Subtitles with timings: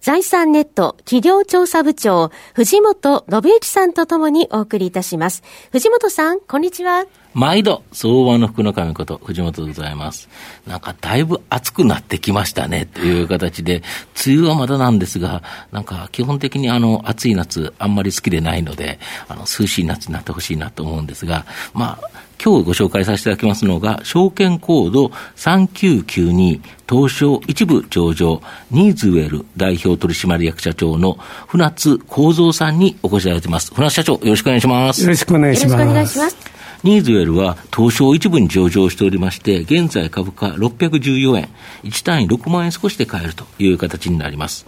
[0.00, 5.42] 財産ネット企業調査部長、藤本信之さんとともにお送りいたします。
[5.72, 7.04] 藤本さん、こんにちは。
[7.34, 10.30] 毎度、相場の福の神こと、藤本でございます。
[10.66, 13.82] なんか、だいぶ暑くなってきましたね、という形で、
[14.26, 18.98] 梅雨はまだなんですが、なんか、基本的にあの、暑い夏、あんまり好きでないので、
[19.28, 22.10] あの、涼しい夏になってほしいなと思うんですが、まあ、
[22.42, 31.18] 今日ご紹介させていただきますのが、証券コード3992東証一部上場、ニーズウェル代表取締役社長の
[31.48, 33.74] 船津幸三さんにお越しいただいています。
[33.74, 35.02] 船津社長、よろしくお願いします。
[35.02, 35.72] よろしくお願いします。
[35.72, 36.60] よろしくお願いします。
[36.82, 41.48] ニーズウェルは東証一部に上場しておりまして、現在株価614円、
[41.84, 44.64] 1単位6万円少しで買えるという形になります。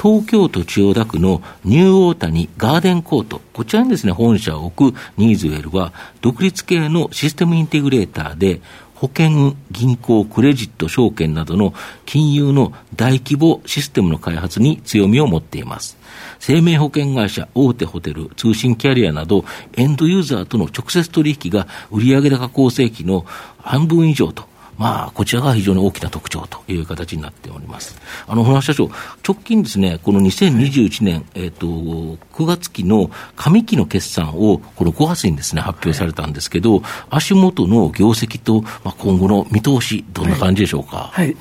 [0.00, 8.60] 東京都千代田区のニューオータニガーデンコート、こちらにですね、本社を置くニーズウェルは、独立系のシステムインテグレーターで、
[8.96, 11.74] 保険、銀行、クレジット、証券などの
[12.06, 15.98] 金融の大規模システムの開発に強みを持っています。
[16.38, 19.44] 生命保険会社、大手ホテル、通信キャリアなど、
[19.76, 23.26] エンドユーザーとの直接取引が売上高構成期の
[23.58, 24.44] 半分以上と、
[24.78, 27.98] まあ、こちらが非常に大きな特徴という形になっております。
[28.26, 28.90] あの、船社長、
[29.26, 41.10] 直近ですね、この2021年、えっ、ー、と、9月期の上期の決算を、この5月にですね、発表されたんですけど、はい、足元の業績と、まあ、今後の見通し、どんな感じでしょうか？
[41.12, 41.36] はい、はい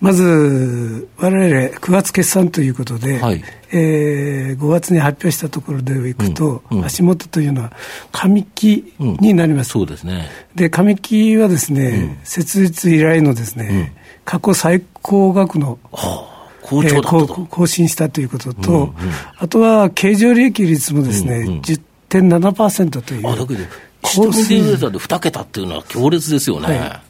[0.00, 7.72] まず、我々9月決算ということで、はい、えー、5月に発表したところでいくと、うんうん、足元というのは
[8.12, 9.68] 上期になります。
[9.68, 10.28] うん、そうですね。
[10.54, 13.94] で、上期はですね、設立以来のですね、
[14.24, 18.92] 過去最高額の、はあ好調え更新したということと、うんうん、
[19.38, 23.28] あとは経常利益率もですね、うんうん、10.7%という。
[23.28, 23.60] あ、だけど、
[24.04, 26.78] システムデータで2桁っていうのは強烈ですよね。
[26.78, 27.00] は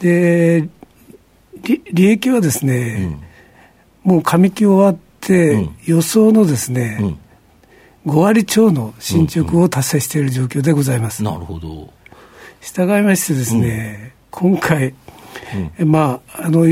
[0.00, 0.68] い、で
[1.62, 3.10] 利益はですね、
[4.04, 11.22] うん、もう上期終わって、予想のですね、うん、5割超の進捗を達成している状況でございます。
[11.22, 11.92] なるほど。
[12.60, 14.94] 従いましてですね、今回、
[15.78, 16.66] まあ、あの、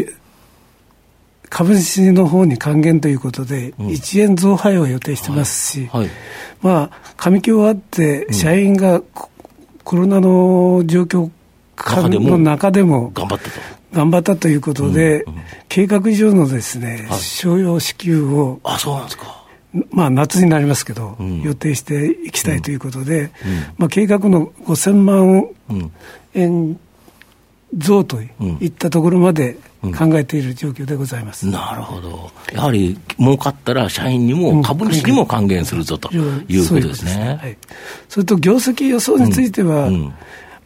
[1.48, 6.00] 株主の方に還元ということで、1円増配を予定してますし、はい。
[6.02, 6.10] はい、
[6.62, 9.02] まあ、上期終わって、社員が
[9.82, 11.30] コロナの状況
[11.76, 19.40] の中でも頑張ったと頑張ったということで、うんうん、計画以上のですね、はい、商用支給を、あ、そうなんですか。
[19.90, 23.30] まあ、夏になりますけど、うん、予定していきたいということで、うん、
[23.78, 25.50] まあ、計画の5000万
[26.34, 26.78] 円
[27.76, 37.38] 増といったところまで考えている状況でございます、うん、なるほど、やはり儲かったら社員にも株主にも還元するぞということですね。
[37.40, 37.56] はい、
[38.08, 39.88] それと業績予想については、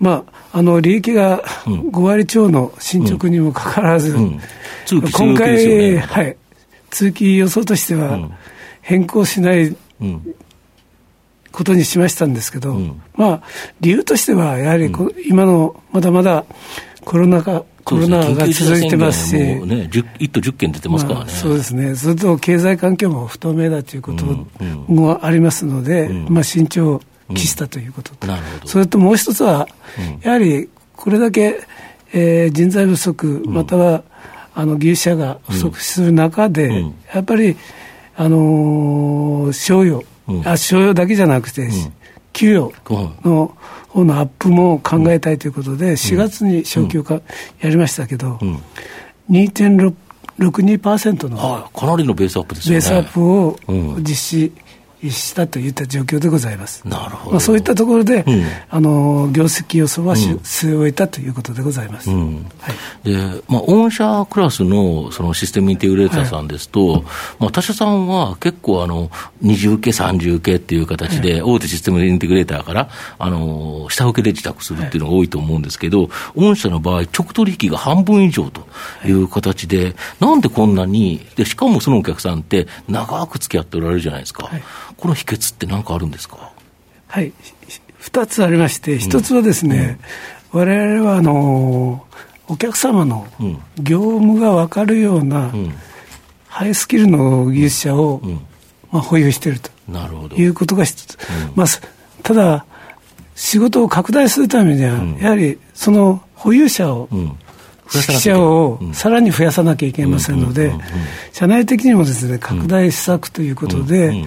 [0.04, 6.36] まあ、あの利益が5割超の進捗にもかかわらず、今回、はい、
[6.90, 8.28] 通期予想としては
[8.82, 9.74] 変更しない
[11.50, 12.78] ことにしましたんですけど、
[13.14, 13.42] まあ、
[13.80, 14.92] 理由としては、やはり
[15.26, 16.44] 今のまだまだ
[17.02, 24.26] コロナ禍、コロナが続いてますし、ね、1都10件出てますからね、まあ、そうですね、それと経済環境も不透明だということ
[24.86, 27.00] もありますので、まあ、慎重
[27.34, 29.66] 期したということと、うん、それともう一つは、
[30.22, 31.60] やはりこれだけ、
[32.12, 34.02] えー、人材不足、または
[34.54, 37.56] あの技術者が不足する中で、やっぱり、
[38.16, 40.04] あのー、商用、
[40.44, 41.68] あ商用だけじゃなくて、
[42.32, 42.72] 給与
[43.24, 43.56] の
[43.88, 47.20] 方のアップも考えたいということで、4月に昇給か
[47.60, 48.38] やりましたけど、
[49.30, 52.74] 2.62%の、はい、かなりのベースアップですね。
[52.74, 53.56] ベースアップを
[54.00, 54.52] 実施
[55.10, 56.86] したといった状況でございます。
[56.86, 57.30] なるほど。
[57.32, 62.10] まあ、そういったところで、うん、あの業績予想は、うん、据え終えたということでございます。
[62.10, 62.72] うん、は
[63.04, 67.02] い、で、まあ、御社クラスのそのシステムインテグレーターさんですと、はい、
[67.38, 69.10] まあ、他社さんは結構あの、
[69.40, 78.66] 二重受け、三重受けっていう形で、大手システムインテグレーターから、あの、下請けで自宅するっていうのが多いと思うんですけど、御社の場合、直取引が半分以上と
[79.06, 84.50] いう形で、なんでこんなに、で、しかもそのお客さんって長く付き合っておられるじゃないですか。
[85.04, 86.50] はいこの秘訣って何かあるんですか？
[87.08, 87.30] はい、
[88.00, 89.98] 2つありまして、1つはですね、
[90.54, 92.06] うん、我々はあの
[92.48, 93.26] お客様の
[93.78, 95.52] 業務が分かるような、
[96.48, 98.22] ハイスキルの技術者を、
[98.90, 99.70] まあ、保有していると。
[99.88, 100.36] なるほど。
[100.36, 101.18] いうことが一つ、
[101.54, 101.66] まあ、
[102.22, 102.64] ただ、
[103.34, 107.26] 仕事を拡大するためには、やはりその保有者を、指
[108.14, 110.72] 揮者をさらに増やさなきゃいけませんので、
[111.32, 114.24] 社内的にもですね拡大施策ということで、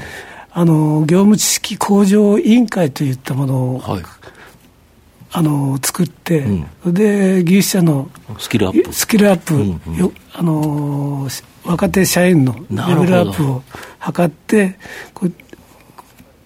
[0.59, 4.03] あの業務知識向上委員会といったものを、はい、
[5.31, 6.39] あの作って、
[6.83, 8.09] うん、で技術者の
[8.39, 8.91] スキルアップ。
[8.91, 11.27] スキルアップ、うんうん、あの
[11.63, 13.61] 若手社員のレベルアップを
[14.03, 14.79] 図って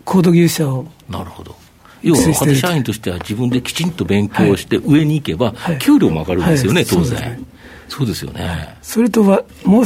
[0.03, 1.55] 高度技術者をなるほど。
[2.01, 6.95] 要は若手社員としては自分できちんと勉強して上に行けば、給料も上がるんですよね、はい。
[6.97, 7.47] はい、当然。
[7.87, 8.75] そうですよね。
[8.81, 9.85] それとはもう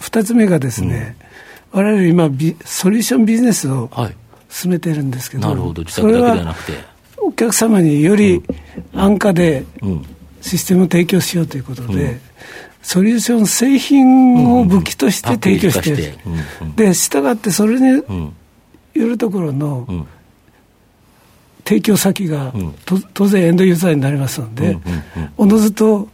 [0.00, 1.16] 二つ目がですね、
[1.72, 3.90] われわれ今ビ、ソリューションビジネスを
[4.48, 6.98] 進めてるんですけど、なるほど、自宅だけではなくて。
[7.20, 8.42] お客様により
[8.94, 9.64] 安価で
[10.40, 12.20] システムを提供しようということで、うん、
[12.80, 16.14] ソリューション製品を武器として提供している、
[16.74, 18.32] で従ってそれによ
[18.94, 20.06] るところの
[21.64, 22.54] 提供先が、
[23.12, 24.78] 当然エンドユーザーになりますので、
[25.36, 26.08] おのずと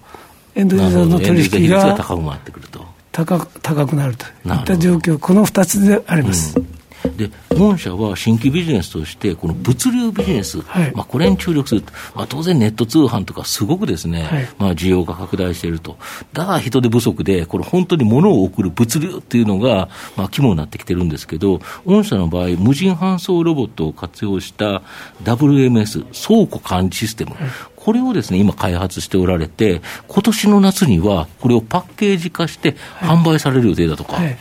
[0.56, 2.83] エンドユーザーの取引が高くなってくると。
[3.14, 6.58] 高高くなるといった状況、この2つであります。
[6.58, 7.16] うん。
[7.16, 15.96] で本社は新規ビジネスとして、この物流ビジネス、はい、まあ、これに注力すると、まあ、当然ネット通販とか、すごくですね、はい、まあ、需要が拡大していると、
[16.32, 24.82] だから人手不足で、これ、本当に物を送る物流っていうのが、まあ、肝になってきてるんですけど、御社の場合、無人搬送ロボットを活用した
[25.22, 27.50] WMS、倉庫管理システム、はい
[27.84, 34.14] これをですね、今開発しておられて、今年の夏にはこれをパッケージ化して販売される予定だとか。
[34.14, 34.38] はい。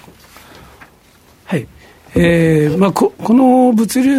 [1.43, 1.67] はい、
[2.15, 4.17] えー、まあこ、この物流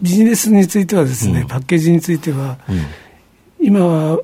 [0.00, 4.20] ビジネスについてはですね、うん、パッケージについては、うん、今は、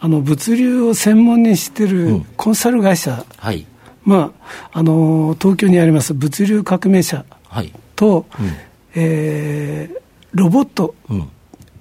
[0.00, 3.66] あの物流を専門にしてるコンサル会社、うんはい、
[4.02, 4.32] ま
[4.72, 7.26] あ、あの東京にあります物流革命社
[7.96, 8.46] と、はい。
[8.46, 8.56] うん、
[8.94, 9.98] えー、
[10.32, 11.28] ロボット、うん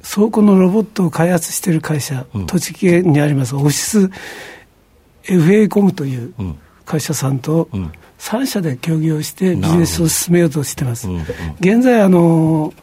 [0.04, 4.10] 倉庫のロボットを開発している会社、うん、栃木県にありますオフィス
[5.24, 6.34] FA コムという
[6.86, 7.70] 会社さんと
[8.20, 11.08] 3社で協議をしてビジネスを進めようとしています。
[11.60, 12.74] 現在あの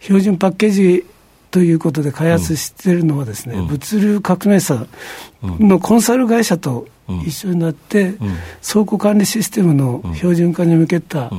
[0.00, 1.06] 標準パッケージ
[1.50, 4.86] ということで開発しているのはですね、うん、物流革命者
[5.42, 6.86] のコンサル会社と
[7.24, 8.14] 一緒になって、
[8.66, 11.30] 倉庫管理システムの標準化に向けた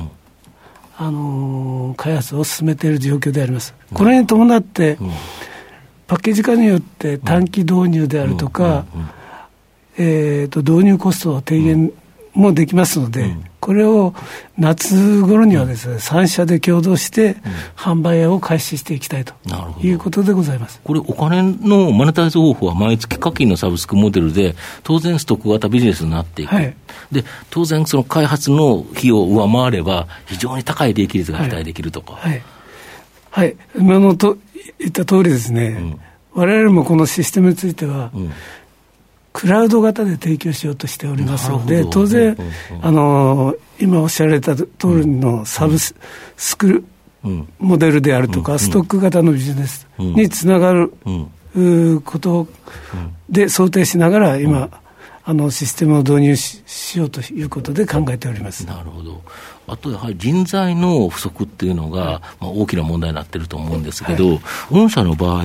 [1.00, 3.76] あの開発を進めている状況であります。
[3.94, 4.98] これに伴って、
[6.08, 8.86] パッケージ化によって短期導入であるとか、
[9.98, 11.92] えー、と導入コストを低減
[12.38, 14.14] もできますので、これを
[14.58, 17.36] 夏頃にはですね、3社で共同して
[17.76, 19.34] 販売を開始していきたいと
[19.82, 20.80] いうことでございます。
[20.84, 26.54] これ、お金のマネタイズ方法は毎月課金のサブスクモデルで、当然ストック型ビジネスになっていく。
[26.54, 26.76] はい、
[27.12, 32.14] で、当然その開発の費用を上回れば、非常に高い利益率が期待できるとか。
[32.14, 32.42] はい。
[33.32, 34.38] はい、今のと
[34.78, 35.98] 言った通りですね、
[36.34, 38.32] われわれもこのシステムについては、うん
[39.38, 42.36] クラウド型で提供しようとしておりますので、当然、
[42.82, 44.66] あの今おっしゃられた通
[45.02, 45.94] りのサブス
[46.58, 46.84] クル
[47.60, 50.92] モデルであるとか、ストック型のビジネスにつながる
[52.04, 52.48] こと
[53.30, 54.72] で想定しながら、今、
[55.30, 58.66] あのシステムを導入ししようということで考えております。
[58.66, 59.22] なるほど、
[59.68, 64.40] あとやはり人材の不足っていうのが、はい、まあ、大きな問題になってると思うんですけど、はい、
[64.72, 65.44] 御社の場合、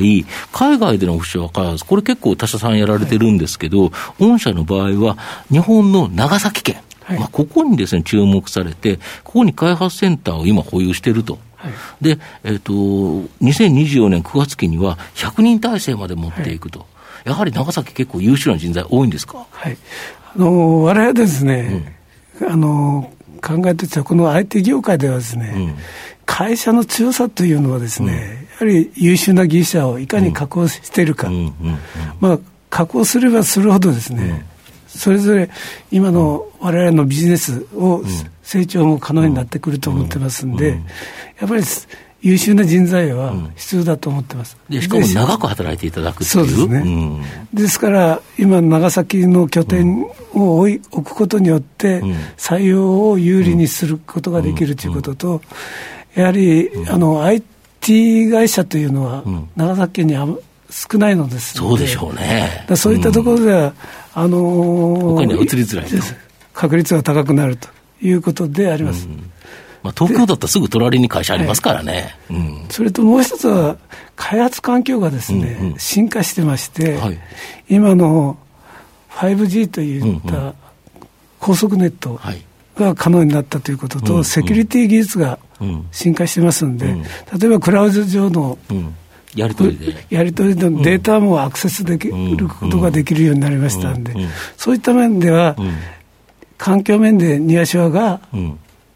[0.52, 5.18] 海外でのオフィスは開発、これ結構他社さんやられてるんですけど、はい、御社の場合は、
[5.50, 11.40] 日本の長崎県、はい、まあ、ここにですね、注目されて、ここに開発センターを今保有してると。
[12.00, 12.72] で、えっ、ー、と、
[13.42, 16.86] 2024年9月期には100人体制まで持っていくと。
[17.24, 19.46] やはり長崎結構優秀な人材多いんですか？
[19.50, 19.76] はい。
[20.34, 21.94] あの、我々ですね、
[22.40, 23.12] うん、あの、
[23.42, 25.74] 考えてたこの IT 業界ではですね、うん、
[26.26, 31.28] 会社の強さというのはですね、やはり優秀な技術者をいかに確保しているか。
[32.20, 32.38] まあ、
[32.70, 34.46] 確保すればするほどですね、
[34.86, 35.50] それぞれ
[35.90, 38.02] 今の我々のビジネスを
[38.42, 40.78] 成長も可能になってくると思ってますんで、
[41.40, 41.62] やっぱり
[42.22, 52.00] 優秀な人材は必要だと思ってます、うん、でしかも長く働いていただくそうですね、うん、ですから今長崎の拠点を置くことによって
[52.36, 55.42] 採用を有利にすることができるということと、
[56.14, 59.24] やはりあの IT 会社というのは
[59.56, 60.14] 長崎県に
[60.70, 62.66] 少ないのですそうでしょうね。
[62.76, 63.74] そういったところでは、
[64.14, 65.90] あのー、他には移りづらい
[66.54, 67.68] 確率が高くなると
[68.00, 69.30] いうことであります、うん
[69.82, 72.38] まあ、東京だったらすぐ隣に会社ありますからね、はい。
[72.38, 73.76] うん、それともう一つは、
[74.16, 77.18] 開発環境がですね、うんうん、進化してまして、はい、
[77.68, 78.36] 今の
[79.10, 80.54] 5G といった
[81.40, 82.20] 高速ネット
[82.76, 85.38] が可能になったということと、うん、セキュリティ技術が
[85.90, 88.58] 進化してますんで、うん、例えばクラウド上の、
[89.34, 90.06] やり取りで。
[90.10, 94.14] やり取りのデータもアクセスできることができるようになりましたんで、
[94.56, 95.56] そういった面では、
[96.58, 98.20] 環境面でニアショアが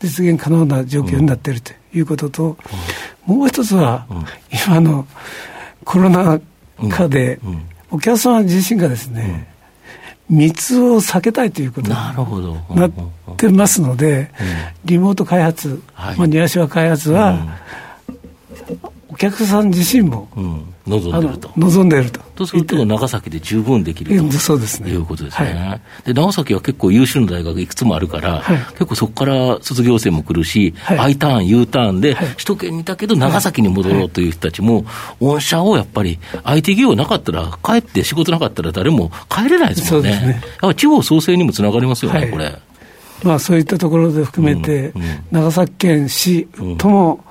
[0.01, 2.57] 実現可能な状況になっているということと、
[3.25, 4.07] もう一つは、
[4.67, 5.07] 今の
[5.85, 6.41] コロナ
[6.91, 7.41] 禍で、
[7.91, 9.49] お客様自身がですね、
[10.29, 11.95] 密を避けたいということに
[12.79, 12.93] なっ
[13.37, 14.31] てますので、
[14.85, 17.59] リモート開発、まあ、ニアショア開発は、
[19.09, 20.29] お客さん自身も、
[20.87, 21.51] 望んでると。
[21.57, 22.21] 望んでると。
[22.37, 26.15] とすると、長崎で十分できるとそうです、ね、いうことですね、はい、で。
[26.15, 34.85] 長崎は結構優秀な大学いくつもあるから、はい、結構そこから卒業生も来るし、はい、I ターン、U ターンで、首都圏にいたけど長崎に戻ろうという人たちも、
[35.21, 40.13] 御社をやっぱり、IT 企業なかったら、帰って仕事なかったら誰も帰れないですもんね。
[40.13, 42.59] そうですねやっぱ地方創生にもつながりますよね、これ。
[43.23, 44.93] まあ、そういったところで含めて、
[45.31, 47.25] 長崎県市とも、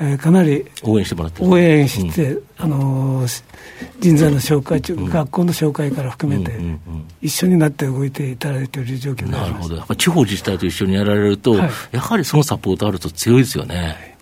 [0.00, 3.44] うん、えー、かなり応援してもらって応援して、あのー、
[4.00, 6.52] 人材の紹介、学校の紹介から含めて、
[7.22, 14.15] 一緒になって動いていただいている状況なるほど、やっぱ地方自治体と一緒にやられると、はい、やはりそのサポートあると強いですよね。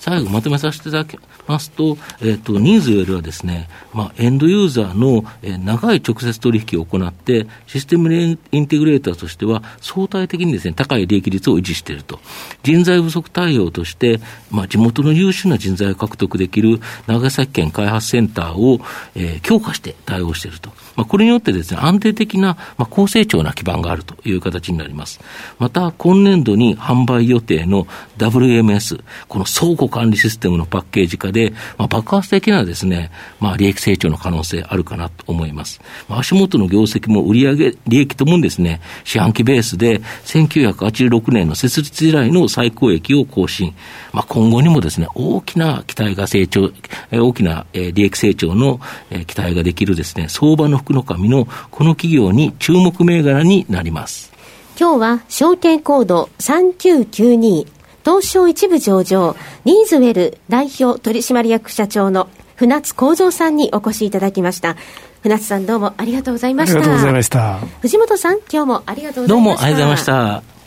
[0.00, 12.18] 最後まとめさせていただきますと、えっ、ー、と、ニーズよりはですね、まあ、エンドユーザーの、えー、長い直接取引を行って、システムインテグレーターとしては、相対的にですね、高い利益率を維持していると。
[12.62, 18.80] 人材不足対応として、まあ、地元の優秀な人材を獲得できる長崎県開発センターを、
[19.14, 20.70] えー、強化して対応していると。
[20.96, 25.20] まあ、これによってですね、安定的な、まあ、高成長な基盤があるという形になります。
[25.58, 35.80] また、今年度に販売予定の WMS、この倉庫管理システムのパッケージ化で、まあ、爆発的なですね、まあ、利益成長の可能性あるかなと思います。
[36.08, 43.74] まあ、足元の業績も売上利益ともにですね、四半期ベースで1986年の設立以来の最高益を更新。
[44.12, 46.70] まあ、今後にもですね、大きな期待が成長、
[47.12, 48.80] 大きな利益成長の
[49.26, 54.30] 期待ができるですね、相場の福の神のこの企業に注目銘柄になります。
[54.78, 57.66] 今日は証券コード3992
[58.04, 64.76] 東証一部上場、ニーズウェル代表取締役社長の船津幸三さんにお越しいただきました。
[65.22, 66.78] 船津さんどうもありがとうございました。
[66.78, 67.58] ありがとうございました。
[67.80, 69.34] 藤本さん、今日もありがとうございました。
[69.34, 70.60] どうもありがとうございました。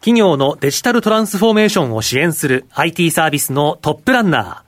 [0.00, 4.64] 企業のデジタルトランスフォーメーションを支援する IT サービスのトップランナ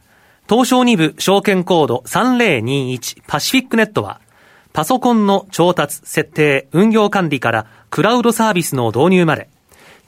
[0.48, 4.20] ー、東証2部証券コード3021パシフィックネットは、
[4.74, 9.48] パソコンの調達、設定、運用管理からクラウドサービスの導入まで、